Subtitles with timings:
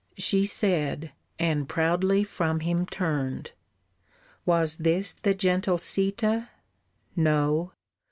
[0.17, 3.51] She said and proudly from him turned,
[4.47, 6.49] Was this the gentle Sîta?
[7.15, 7.73] No.